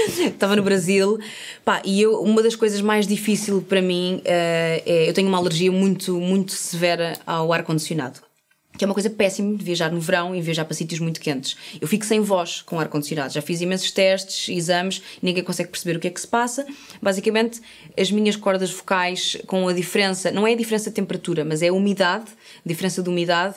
[0.27, 1.19] Estava no Brasil,
[1.63, 5.09] pá, e eu, uma das coisas mais difíceis para mim uh, é.
[5.09, 8.27] Eu tenho uma alergia muito, muito severa ao ar-condicionado
[8.77, 11.57] que é uma coisa péssima de viajar no verão e viajar para sítios muito quentes.
[11.81, 13.33] Eu fico sem voz com ar-condicionado.
[13.33, 16.65] Já fiz imensos testes, exames, ninguém consegue perceber o que é que se passa.
[17.01, 17.59] Basicamente,
[17.97, 21.69] as minhas cordas vocais, com a diferença, não é a diferença de temperatura, mas é
[21.69, 22.25] a umidade,
[22.63, 23.55] a diferença de umidade,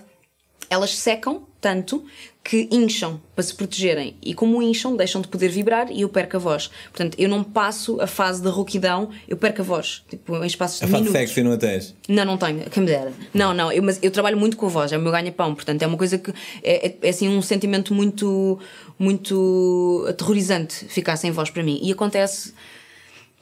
[0.71, 2.05] elas secam tanto
[2.43, 4.17] que incham para se protegerem.
[4.23, 6.71] E como incham, deixam de poder vibrar e eu perco a voz.
[6.91, 10.03] Portanto, eu não passo a fase da rouquidão, eu perco a voz.
[10.09, 11.15] Tipo, em espaços a de minutos.
[11.15, 11.95] A fase não a tens?
[12.09, 12.69] Não, não tenho.
[12.71, 13.13] Quem me dera.
[13.35, 13.71] Não, não.
[13.71, 15.55] Eu, mas eu trabalho muito com a voz, é o meu ganha-pão.
[15.55, 16.31] Portanto, é uma coisa que...
[16.63, 18.59] É, é, é, assim um sentimento muito,
[18.99, 21.79] muito aterrorizante ficar sem voz para mim.
[21.83, 22.55] E acontece...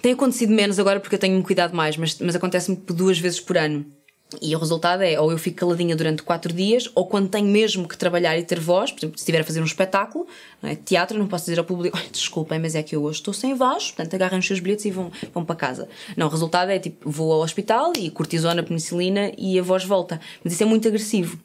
[0.02, 3.58] Tem acontecido menos agora porque eu tenho-me cuidado mais, mas, mas acontece-me duas vezes por
[3.58, 3.84] ano.
[4.42, 7.88] E o resultado é ou eu fico caladinha durante 4 dias, ou quando tenho mesmo
[7.88, 10.26] que trabalhar e ter voz, por exemplo, se estiver a fazer um espetáculo,
[10.62, 10.74] não é?
[10.74, 13.90] teatro, não posso dizer ao público: desculpem, mas é que eu hoje estou sem voz,
[13.90, 15.88] portanto agarrem os seus bilhetes e vão, vão para casa.
[16.14, 20.20] Não, o resultado é tipo: vou ao hospital e cortisona, penicilina e a voz volta.
[20.44, 21.38] Mas isso é muito agressivo.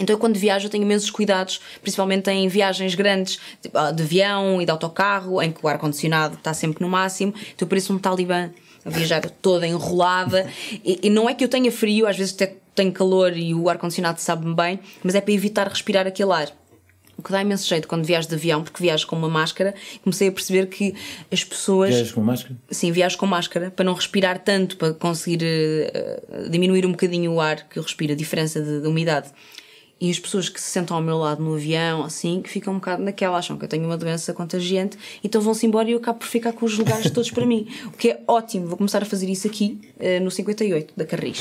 [0.00, 4.02] Então, eu, quando viajo, eu tenho imensos cuidados, principalmente em viagens grandes, tipo, ah, de
[4.02, 7.34] avião e de autocarro, em que o ar-condicionado está sempre no máximo.
[7.36, 8.50] Então, eu pareço um talibã
[8.84, 10.48] a viajar toda enrolada.
[10.84, 13.68] E, e, não é que eu tenha frio, às vezes até tenho calor e o
[13.68, 16.52] ar-condicionado sabe-me bem, mas é para evitar respirar aquele ar.
[17.16, 20.28] O que dá imenso jeito quando viajo de avião, porque viajo com uma máscara, comecei
[20.28, 20.94] a perceber que
[21.30, 21.90] as pessoas.
[21.90, 22.56] Viajas com máscara?
[22.70, 27.40] Sim, viajo com máscara, para não respirar tanto, para conseguir uh, diminuir um bocadinho o
[27.40, 29.28] ar que eu respiro, a diferença de, de umidade.
[30.02, 32.78] E as pessoas que se sentam ao meu lado no avião, assim, que ficam um
[32.78, 36.18] bocado naquela, acham que eu tenho uma doença contagiante, então vão-se embora e eu acabo
[36.18, 37.68] por ficar com os lugares todos para mim.
[37.86, 41.38] O que é ótimo, vou começar a fazer isso aqui uh, no 58 da Carris.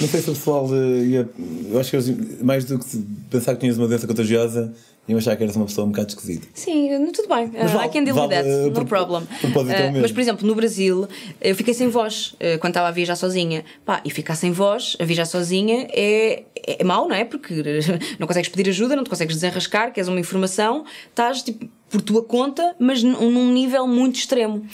[0.00, 1.28] Não sei se o pessoal uh, ia.
[1.68, 4.72] Eu acho que mais do que pensar que tinhas uma doença contagiosa,
[5.08, 6.46] eu achava que eras uma pessoa um bocado esquisita.
[6.52, 7.50] Sim, tudo bem.
[7.52, 9.22] Mas vale, I can deal vale, with that, uh, no problem.
[9.22, 11.08] Uh, mas, por exemplo, no Brasil,
[11.40, 13.64] eu fiquei sem voz uh, quando estava a viajar sozinha.
[13.86, 17.24] Pá, e ficar sem voz, a viajar sozinha, é, é, é mau, não é?
[17.24, 17.54] Porque
[18.20, 22.22] não consegues pedir ajuda, não te consegues desenrascar, queres uma informação, estás tipo, por tua
[22.22, 24.66] conta, mas num nível muito extremo.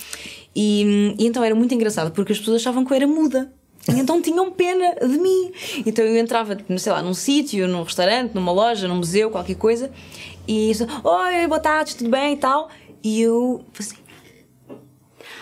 [0.55, 3.53] E, e então era muito engraçado porque as pessoas achavam que eu era muda.
[3.89, 5.53] Então tinham pena de mim.
[5.85, 9.91] Então eu entrava, sei lá, num sítio, num restaurante, numa loja, num museu, qualquer coisa,
[10.49, 12.71] e isso, oi, boa tarde, tudo bem e tal.
[13.03, 13.97] E eu assim,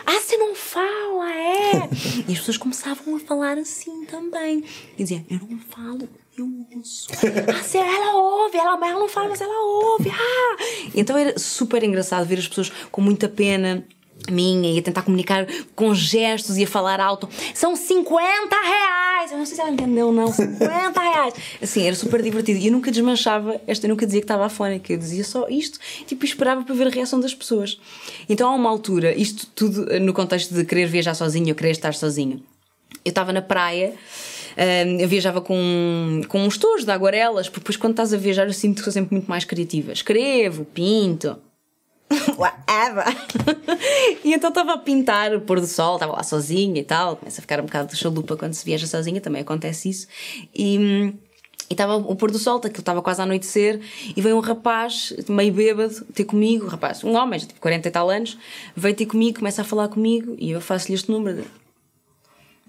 [0.05, 1.89] ah, você não fala, é?
[2.29, 4.65] e as pessoas começavam a falar assim também.
[4.99, 7.09] E diziam, eu não falo, eu ouço.
[7.49, 10.11] ah, você, ela ouve, ela, ela não fala, mas ela ouve.
[10.15, 10.57] Ah!
[10.95, 13.85] Então era super engraçado ver as pessoas com muita pena
[14.31, 17.29] minha e a tentar comunicar com gestos e a falar alto.
[17.55, 19.33] São 50 reais!
[19.33, 20.33] Eu não sei se ela entendeu ou não.
[20.33, 20.59] 50
[21.01, 21.35] reais!
[21.61, 22.59] Assim, era super divertido.
[22.59, 24.93] E eu nunca desmanchava esta, eu nunca dizia que estava afónica.
[24.93, 27.79] Eu dizia só isto, tipo, esperava para ver a reação das pessoas.
[28.29, 31.95] Então, há uma altura, isto tudo no contexto de querer viajar sozinho ou querer estar
[31.95, 32.43] sozinho.
[33.05, 33.95] Eu estava na praia.
[34.53, 38.47] Hum, eu viajava com, com uns tojos de aguarelas, porque depois quando estás a viajar
[38.47, 39.93] eu sinto que sou sempre muito mais criativa.
[39.93, 41.39] Escrevo, pinto,
[42.37, 43.05] whatever.
[44.25, 47.17] e então estava a pintar o pôr do sol, estava lá sozinha e tal.
[47.17, 50.07] Começa a ficar um bocado de chalupa quando se viaja sozinha, também acontece isso.
[50.55, 51.15] E.
[51.71, 53.81] Estava o pôr do sol, aquilo estava quase a anoitecer,
[54.15, 58.11] e veio um rapaz, meio bêbado, ter comigo, rapaz, um homem, tipo 40 e tal
[58.11, 58.37] anos,
[58.77, 61.47] veio ter comigo, começa a falar comigo, e eu faço-lhe este número.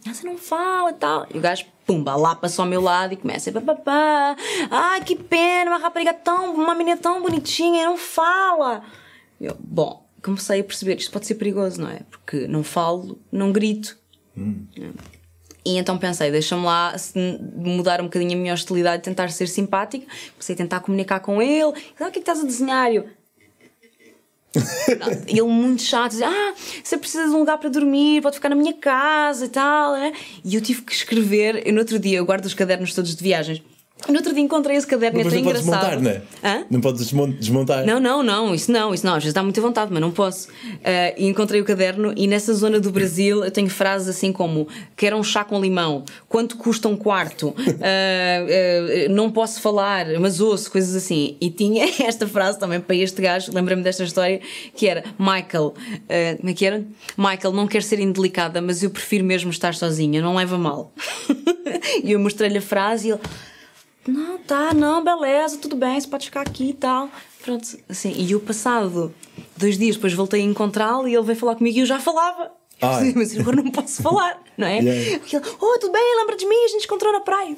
[0.07, 1.27] Ah, você não fala e tal.
[1.33, 4.37] E o gajo, pumba, lá passou ao meu lado e começa a papapá.
[4.71, 8.83] Ai, que pena, uma rapariga tão, uma menina tão bonitinha, não fala.
[9.43, 11.99] Eu, bom, comecei a perceber isto pode ser perigoso, não é?
[12.09, 13.97] Porque não falo, não grito.
[14.37, 14.65] Hum.
[15.65, 16.95] E então pensei, deixa-me lá
[17.55, 20.05] mudar um bocadinho a minha hostilidade e tentar ser simpática.
[20.31, 21.61] Comecei a tentar comunicar com ele.
[21.61, 22.93] Ah, o que é que estás a desenhar?
[22.93, 23.05] Eu,
[25.27, 26.53] ele muito chato, dizia, ah,
[26.83, 30.13] você precisa de um lugar para dormir, pode ficar na minha casa e tal, né?
[30.45, 33.23] E eu tive que escrever, eu no outro dia, eu guardo os cadernos todos de
[33.23, 33.63] viagens,
[34.09, 35.91] No outro dia encontrei esse caderno e é tão não podes engraçado.
[35.95, 36.65] desmontar, não é?
[36.69, 37.85] Não podes desmon- desmontar.
[37.85, 39.13] Não, não, não, isso não, isso não.
[39.13, 40.49] Às vezes dá muita vontade, mas não posso.
[40.83, 44.67] Ah, e encontrei o caderno e nessa zona do Brasil eu tenho frases assim como:
[44.97, 47.63] quero um chá com limão, quanto custa um quarto, Ah,
[48.41, 51.37] ah, não posso falar, mas ouço, coisas assim.
[51.39, 54.41] E tinha esta frase também para este gajo, lembrei-me desta história,
[54.75, 55.73] que era: Michael,
[56.39, 56.83] como é que era?
[57.17, 60.91] Michael, não quero ser indelicada, mas eu prefiro mesmo estar sozinha, não leva mal.
[62.03, 63.21] e eu mostrei-lhe a frase e ele.
[64.07, 67.09] Não, tá, não, beleza, tudo bem, você pode ficar aqui e tal.
[67.41, 69.13] Pronto, assim, e eu passado
[69.55, 72.51] dois dias depois voltei a encontrá-lo e ele veio falar comigo e eu já falava.
[72.81, 73.13] Ai.
[73.15, 74.79] Mas agora não posso falar, não é?
[74.79, 75.25] Yeah.
[75.31, 77.55] Ele, oh, tudo bem, lembra de mim, a gente encontrou na praia.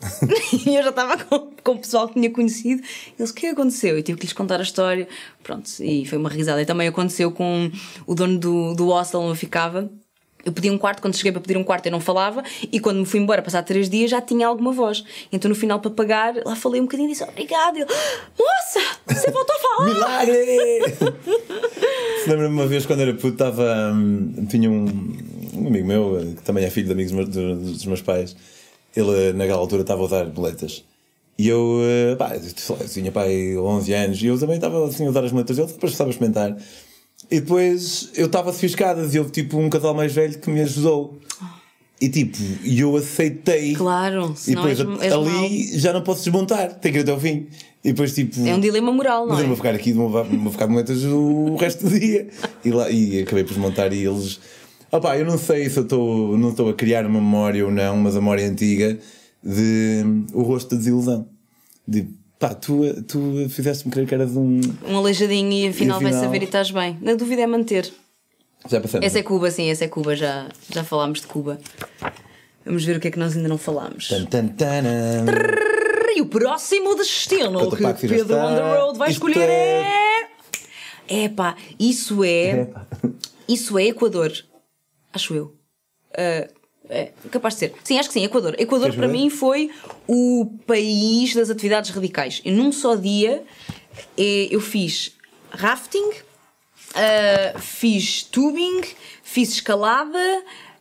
[0.66, 2.82] e eu já estava com, com o pessoal que tinha conhecido.
[3.18, 3.98] Eles, o que aconteceu?
[3.98, 5.08] E tive que lhes contar a história.
[5.42, 6.62] Pronto, e foi uma risada.
[6.62, 7.70] E também aconteceu com
[8.06, 9.90] o dono do, do hostel onde eu ficava.
[10.48, 12.98] Eu pedi um quarto, quando cheguei para pedir um quarto eu não falava, e quando
[12.98, 15.04] me fui embora, passar três dias, já tinha alguma voz.
[15.30, 17.76] Então no final, para pagar, lá falei um bocadinho e disse obrigado.
[17.76, 19.94] Ele, moça, você voltou a falar!
[19.94, 20.80] Milagre!
[22.24, 23.92] Se lembra-me uma vez quando era puto, estava.
[23.94, 24.84] hum, tinha um,
[25.54, 28.36] um amigo meu, que também é filho de amigos dos meus- dos meus pais.
[28.96, 30.84] Ele, naquela altura, estava a usar boletas.
[31.38, 35.10] E eu, eh, pá, eu tinha pai 11 anos e eu também estava assim a
[35.10, 36.56] usar as boletas dele, depois estava a experimentar.
[37.30, 40.50] E depois eu estava a subir escadas e houve tipo um casal mais velho que
[40.50, 41.18] me ajudou.
[42.00, 43.74] E tipo, e eu aceitei.
[43.74, 47.18] Claro, E depois és, és ali já não posso desmontar, tenho que ir até ao
[47.18, 47.48] fim.
[47.84, 48.46] E depois tipo.
[48.46, 49.48] É um dilema moral, não Mas eu é?
[49.48, 52.28] vou ficar aqui, vou vou ficar de momentos o resto do dia.
[52.64, 54.40] E, lá, e acabei por desmontar e eles.
[54.90, 57.96] Opá, eu não sei se eu estou não estou a criar uma memória ou não,
[57.96, 58.98] mas a memória antiga
[59.42, 61.28] de o rosto da desilusão.
[61.86, 62.08] De
[62.38, 64.60] pá, tu, tu fizeste-me crer que eras um.
[64.86, 66.98] Um aleijadinho e afinal, E afinal- vai saber e estás bem.
[67.00, 67.90] Na dúvida é manter.
[68.68, 69.06] Já passamos.
[69.06, 71.58] Essa é Cuba, sim, essa é Cuba, já, já falámos de Cuba.
[72.64, 74.08] Vamos ver o que é que nós ainda não falámos.
[74.08, 75.24] Tan, tan, tanan.
[76.14, 78.46] E o próximo destino Quanto que Pedro está?
[78.46, 79.84] on the road vai Isto escolher é-
[81.08, 81.24] é.
[81.24, 82.62] Epá, isso é.
[82.62, 82.86] Epá.
[83.48, 84.32] Isso é Equador.
[85.12, 85.54] Acho eu.
[86.16, 86.48] Ah,
[86.88, 87.74] é capaz de ser.
[87.84, 88.54] Sim, acho que sim, Equador.
[88.58, 89.70] Equador para mim foi
[90.06, 92.40] o país das atividades radicais.
[92.44, 93.42] E num só dia
[94.16, 95.12] eh, eu fiz
[95.50, 96.10] rafting,
[96.94, 98.82] ah, fiz tubing,
[99.22, 100.18] fiz escalada,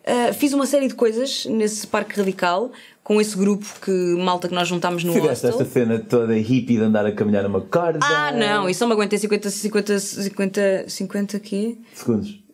[0.05, 2.71] ah, fiz uma série de coisas nesse parque radical
[3.03, 5.61] com esse grupo que malta que nós juntámos no Fizeste hostel.
[5.61, 7.99] esta cena toda hippie de andar a caminhar numa corda.
[8.01, 11.77] Ah, não, isso não me aguentei 50, 50, 50, 50 quê?
[11.93, 12.46] Segundos.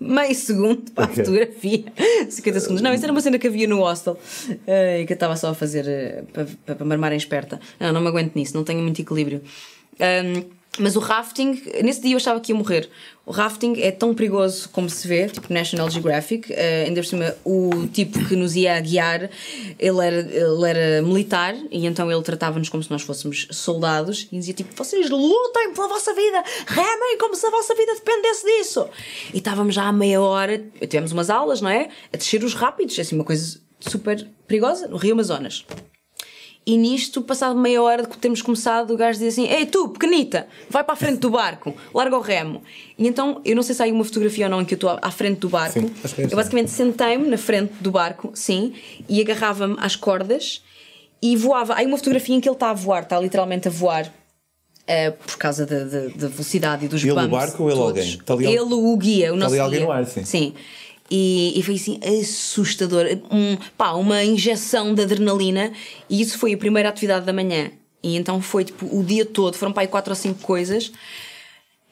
[0.00, 1.84] Meio segundo para a fotografia.
[2.28, 2.82] 50 segundos.
[2.82, 4.18] Não, isso era uma cena que havia no hostel
[4.66, 7.16] eh, e que eu estava só a fazer eh, para, para, para me armar em
[7.16, 7.60] esperta.
[7.78, 9.42] Não, não me aguento nisso, não tenho muito equilíbrio.
[10.00, 10.44] Ahm,
[10.78, 12.88] mas o rafting, nesse dia eu achava que ia morrer.
[13.26, 16.50] O rafting é tão perigoso como se vê, tipo National Geographic.
[16.50, 19.30] eh, ainda por cima, o tipo que nos ia guiar,
[19.78, 24.38] ele era, ele era militar e então ele tratava-nos como se nós fôssemos soldados e
[24.38, 28.88] dizia tipo: vocês lutem pela vossa vida, remem como se a vossa vida dependesse disso.
[29.32, 31.90] E estávamos já há meia hora, tivemos umas aulas, não é?
[32.12, 35.66] A descer os rápidos, assim, uma coisa super perigosa, no Rio Amazonas.
[36.64, 39.88] E nisto, passado meia hora de que termos começado, o gajo diz assim: Ei, tu,
[39.88, 42.62] pequenita, vai para a frente do barco, larga o remo.
[42.96, 44.76] E então, eu não sei se há aí uma fotografia ou não em que eu
[44.76, 45.80] estou à- frente do barco.
[45.80, 48.74] Sim, é eu basicamente sentei-me na frente do barco, sim,
[49.08, 50.62] e agarrava-me às cordas
[51.20, 51.74] e voava.
[51.74, 54.12] Há aí uma fotografia em que ele está a voar, está literalmente a voar.
[54.86, 57.78] eh, por causa da, da- da velocidade e dos Ele, o bumps barco ou ele
[57.78, 57.88] todos.
[58.00, 58.14] alguém?
[58.14, 59.86] Está ele, o guia, o nosso ali alguém guia.
[59.86, 60.24] no ar, sim.
[60.24, 60.54] Sim.
[61.10, 63.06] E, e foi assim assustador.
[63.30, 65.72] Um, pá, uma injeção de adrenalina.
[66.08, 67.70] E isso foi a primeira atividade da manhã.
[68.02, 69.54] E então foi tipo o dia todo.
[69.56, 70.92] Foram para aí quatro ou cinco coisas.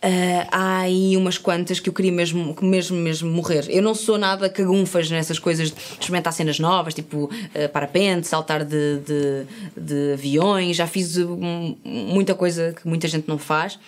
[0.02, 3.66] Ah, há aí umas quantas que eu queria mesmo, mesmo, mesmo morrer.
[3.68, 8.64] Eu não sou nada cagunfas nessas coisas de experimentar cenas novas, tipo ah, parapente, saltar
[8.64, 9.46] de, de,
[9.76, 10.76] de aviões.
[10.76, 13.78] Já fiz hum, muita coisa que muita gente não faz,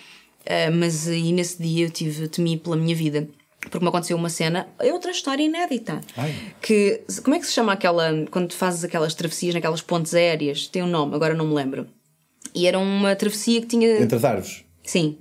[0.45, 3.27] Ah, mas aí nesse dia eu tive, temi pela minha vida.
[3.69, 6.01] Porque me aconteceu uma cena, é outra história inédita.
[6.15, 6.33] Ai.
[6.61, 10.67] Que, como é que se chama aquela, quando fazes aquelas travessias naquelas pontes aéreas?
[10.67, 11.87] Tem um nome, agora não me lembro.
[12.53, 14.01] E era uma travessia que tinha.
[14.01, 14.63] Entre as árvores.
[14.83, 15.17] Sim.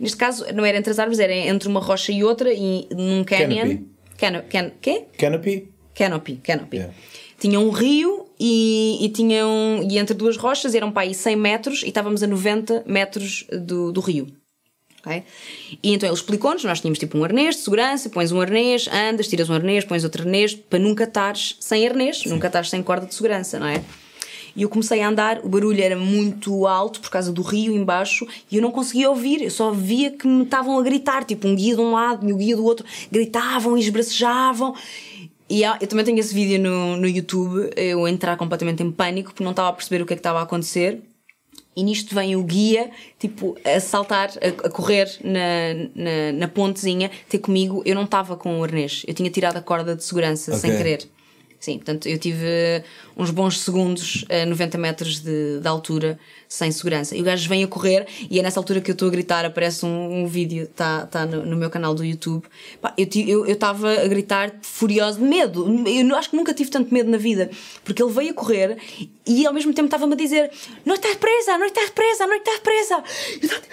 [0.00, 3.24] Neste caso, não era entre as árvores, era entre uma rocha e outra e num
[3.24, 3.84] canyon.
[4.16, 5.04] Cano, can, quê?
[5.16, 5.68] Canopy.
[5.94, 6.40] Canopy.
[6.42, 6.76] Canopy.
[6.76, 6.94] Yeah.
[7.38, 11.36] Tinha um rio e, e, tinha um, e entre duas rochas eram para aí 100
[11.36, 14.26] metros e estávamos a 90 metros do, do rio.
[15.08, 15.24] Ok?
[15.82, 19.26] E então ele explicou-nos: nós tínhamos tipo um arnês de segurança, pões um arnês, andas,
[19.26, 23.06] tiras um arnês, pões outro arnês, para nunca estares sem arnês, nunca estares sem corda
[23.06, 23.82] de segurança, não é?
[24.56, 28.26] E eu comecei a andar, o barulho era muito alto por causa do rio embaixo
[28.50, 31.54] e eu não conseguia ouvir, eu só via que me estavam a gritar, tipo um
[31.54, 34.74] guia de um lado e o guia do outro, gritavam e esbracejavam.
[35.50, 39.44] E eu também tenho esse vídeo no, no YouTube, eu entrar completamente em pânico porque
[39.44, 41.00] não estava a perceber o que é que estava a acontecer.
[41.76, 47.10] E nisto vem o guia, tipo, a saltar, a, a correr na, na, na pontezinha,
[47.28, 47.82] ter comigo.
[47.86, 50.76] Eu não estava com o arnês, eu tinha tirado a corda de segurança sem Ok.
[50.76, 51.08] querer.
[51.60, 52.84] Sim, portanto, eu tive eh,
[53.16, 56.16] uns bons segundos a 90 metros de, de altura
[56.48, 57.16] sem segurança.
[57.16, 59.44] E o gajo vem a correr, e é nessa altura que eu estou a gritar.
[59.44, 62.44] Aparece um, um vídeo, está tá no, no meu canal do YouTube.
[62.80, 65.66] Pá, eu estava a gritar furiosa de medo.
[65.88, 67.50] Eu acho que nunca tive tanto medo na vida,
[67.84, 68.76] porque ele veio a correr
[69.26, 70.52] e ao mesmo tempo estava-me a dizer:
[70.86, 73.02] Não estás presa, não estás presa, não estás presa.
[73.42, 73.66] E eu estava-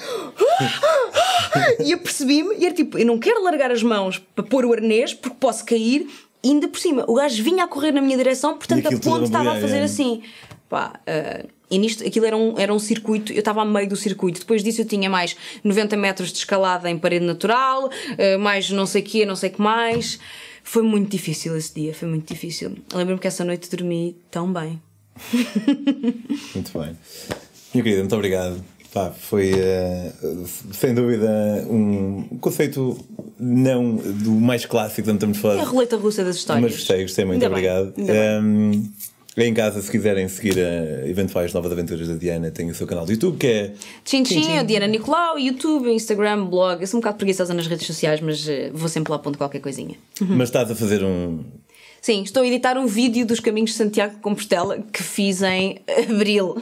[1.85, 4.73] E eu percebi-me, e era tipo: Eu não quero largar as mãos para pôr o
[4.73, 6.07] arnês, porque posso cair.
[6.45, 9.23] E ainda por cima, o gajo vinha a correr na minha direção, portanto a ponte
[9.25, 9.83] estava a fazer é.
[9.83, 10.21] assim.
[10.69, 13.95] Pá, eh, e nisto, aquilo era um, era um circuito, eu estava a meio do
[13.95, 14.41] circuito.
[14.41, 18.85] Depois disso eu tinha mais 90 metros de escalada em parede natural, eh, mais não
[18.85, 20.19] sei o quê, não sei o que mais.
[20.63, 22.77] Foi muito difícil esse dia, foi muito difícil.
[22.93, 24.79] Lembro-me que essa noite dormi tão bem.
[26.53, 26.97] Muito bem.
[27.73, 28.74] Minha querida, muito obrigado.
[28.95, 30.13] Pá, foi eh,
[30.71, 31.27] sem dúvida
[31.69, 32.97] um conceito
[33.37, 35.61] não do mais clássico que estamos a É falar.
[35.61, 36.63] a roleta russa das histórias.
[36.63, 37.93] Mas gostei, gostei muito, Ainda obrigado.
[37.97, 38.07] bem.
[38.41, 38.89] Um,
[39.37, 43.05] em casa, se quiserem seguir a eventuais novas aventuras da Diana, tem o seu canal
[43.05, 43.73] do YouTube que é.
[44.05, 46.79] Tchim Tchim, eu Diana Nicolau, YouTube, Instagram, blog.
[46.79, 49.59] Eu sou um bocado preguiçosa nas redes sociais, mas eh, vou sempre lá pondo qualquer
[49.59, 49.95] coisinha.
[50.21, 51.43] Mas estás a fazer um.
[52.01, 55.79] Sim, estou a editar um vídeo dos caminhos de Santiago de Compostela que fiz em
[56.09, 56.55] abril.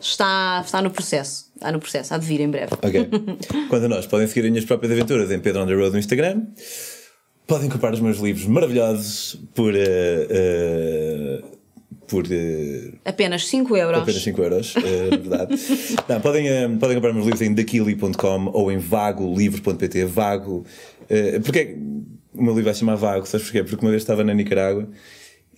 [0.00, 1.47] Está, está no processo.
[1.58, 2.72] Está no processo, há de vir em breve.
[2.80, 3.08] Ok.
[3.68, 5.98] Quanto a nós, podem seguir as minhas próprias aventuras em Pedro on the Road no
[5.98, 6.42] Instagram.
[7.48, 9.74] Podem comprar os meus livros maravilhosos por.
[9.74, 11.42] eh, eh,
[12.06, 12.24] por.
[12.30, 14.02] eh, Apenas 5 euros.
[14.02, 15.54] apenas 5 euros, na verdade.
[16.08, 20.04] Não, podem, eh, podem comprar meus livros em daquili.com ou em vagolivro.pt.
[20.04, 20.64] Vago.
[21.10, 21.74] eh, porque é
[22.34, 23.26] o meu livro vai chamar Vago?
[23.26, 23.64] Sabes porquê?
[23.64, 24.88] Porque uma vez estava na Nicarágua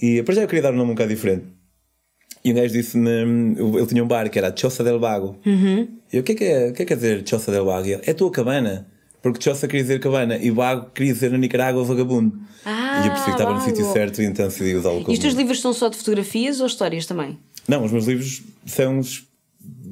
[0.01, 1.45] e para já eu queria dar um nome um bocado diferente.
[2.45, 5.37] E um gajo disse-me, ele tinha um bar que era Choça del Vago.
[5.45, 5.89] Uhum.
[6.13, 7.65] E eu, o que é que, é, o que é que quer dizer Choça del
[7.67, 7.87] Vago?
[7.87, 8.87] E ele, é a tua cabana.
[9.23, 12.39] Porque Choça queria dizer cabana e Vago queria dizer na Nicarágua vagabundo.
[12.65, 15.13] Ah, e eu percebi que estava no sítio certo e então decidi usá-lo E como.
[15.13, 17.39] os teus livros são só de fotografias ou histórias também?
[17.69, 19.01] Não, os meus livros são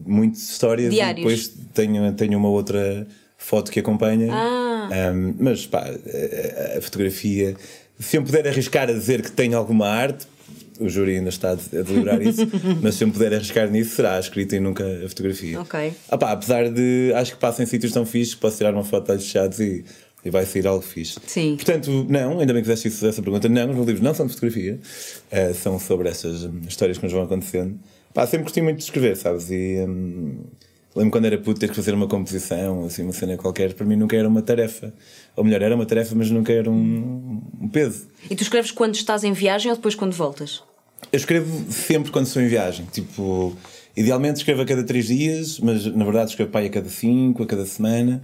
[0.06, 1.18] muitas histórias Diários.
[1.18, 3.06] e depois tenho, tenho uma outra
[3.36, 4.32] foto que acompanha.
[4.32, 4.88] Ah.
[5.14, 7.54] Um, mas pá, a, a fotografia,
[7.98, 10.26] se eu puder arriscar a dizer que tenho alguma arte,
[10.78, 12.46] o júri ainda está a deliberar isso,
[12.82, 15.60] mas se eu me puder arriscar nisso, será a escrita e nunca a fotografia.
[15.60, 15.92] Ok.
[16.08, 19.06] Ah pá, apesar de acho que passa em sítios tão fixes, posso tirar uma foto
[19.06, 19.84] de olhos fechados e,
[20.24, 21.18] e vai sair algo fixe.
[21.26, 21.56] Sim.
[21.56, 23.48] Portanto, não, ainda bem que fizeste isso, essa pergunta.
[23.48, 24.78] Não, os meus livros não são de fotografia,
[25.30, 27.78] eh, são sobre essas histórias que nos vão acontecendo.
[28.14, 29.50] Pá, sempre gostei muito de escrever, sabes?
[29.50, 30.44] E hum,
[30.94, 33.96] lembro quando era puto ter que fazer uma composição, assim, uma cena qualquer, para mim
[33.96, 34.92] nunca era uma tarefa.
[35.36, 38.08] Ou melhor, era uma tarefa, mas nunca era um, um peso.
[38.28, 40.62] E tu escreves quando estás em viagem ou depois quando voltas?
[41.10, 42.86] Eu escrevo sempre quando estou em viagem.
[42.92, 43.56] Tipo,
[43.96, 47.46] idealmente escrevo a cada três dias, mas na verdade escrevo pai a cada cinco, a
[47.46, 48.22] cada semana.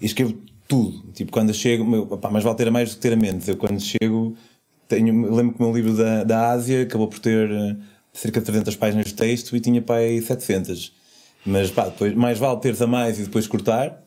[0.00, 0.34] E escrevo
[0.68, 1.02] tudo.
[1.12, 1.84] Tipo, quando chego,
[2.30, 3.48] mais vale ter a mais do que ter a menos.
[3.48, 4.36] Eu quando chego,
[4.88, 7.76] tenho, lembro que o meu livro da, da Ásia acabou por ter eh,
[8.12, 10.92] cerca de 300 páginas de texto e tinha pai 700.
[11.44, 14.02] Mas pá, depois, mais vale teres a mais e depois cortar,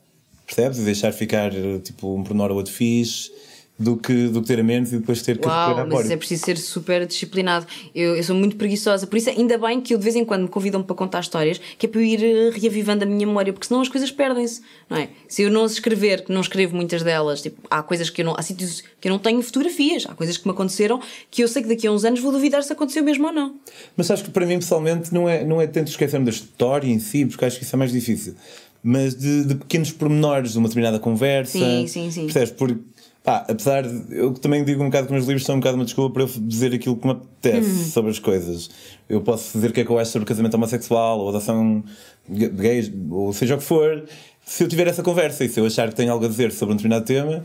[0.46, 0.78] percebes?
[0.78, 3.32] E deixar ficar eh, tipo um pormenor ou outro fixe.
[3.80, 6.12] Do que, do que ter a menos e depois ter que Uau, recorrer à mas
[6.12, 7.66] é preciso ser super disciplinado.
[7.96, 10.42] Eu, eu sou muito preguiçosa, por isso ainda bem que eu de vez em quando
[10.42, 13.54] me convidam para contar histórias, que é para eu ir eh, reavivando a minha memória,
[13.54, 15.08] porque senão as coisas perdem-se, não é?
[15.30, 18.26] Se eu não as escrever, que não escrevo muitas delas, tipo, há coisas que eu
[18.26, 21.48] não, há sítios que eu não tenho fotografias, há coisas que me aconteceram que eu
[21.48, 23.56] sei que daqui a uns anos vou duvidar se aconteceu mesmo ou não.
[23.96, 27.00] Mas sabes que para mim, pessoalmente, não é, não é tanto esquecer-me da história em
[27.00, 28.36] si, porque acho que isso é mais difícil,
[28.84, 31.58] mas de, de pequenos pormenores de uma determinada conversa.
[31.58, 32.24] Sim, sim, sim.
[32.26, 32.52] Percebes?
[32.52, 32.78] Porque,
[33.24, 34.16] pá, apesar de.
[34.16, 36.24] Eu também digo um bocado que os meus livros são um bocado uma desculpa para
[36.24, 37.86] eu dizer aquilo que me apetece Uhum.
[37.86, 38.70] sobre as coisas.
[39.10, 41.84] Eu posso dizer o que é que eu acho sobre casamento homossexual ou adoção
[42.28, 44.04] de gays, ou seja o que for,
[44.46, 46.74] se eu tiver essa conversa e se eu achar que tenho algo a dizer sobre
[46.74, 47.44] um determinado tema.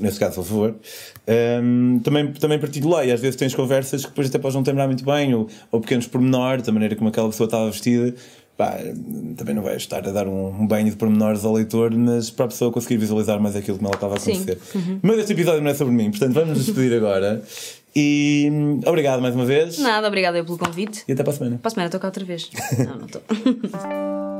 [0.00, 0.76] Nesse caso, por favor,
[1.62, 3.04] hum, também, também partilho lá.
[3.04, 5.48] E às vezes tens conversas que depois até podes não te lembrar muito bem, ou,
[5.72, 8.14] ou pequenos pormenores, da maneira como aquela pessoa estava vestida.
[8.58, 8.76] Pá,
[9.36, 12.48] também não vais estar a dar um, banho de pormenores ao leitor, mas para a
[12.48, 14.58] pessoa conseguir visualizar mais aquilo que ela estava a acontecer.
[15.00, 17.40] Mas este episódio não é sobre mim, portanto vamos nos despedir agora.
[17.94, 18.50] E
[18.84, 19.78] obrigado mais uma vez.
[19.78, 21.04] Nada, obrigada pelo convite.
[21.06, 21.58] E até para a semana.
[21.58, 22.50] Para a semana estou cá outra vez.
[22.84, 23.22] não, não estou.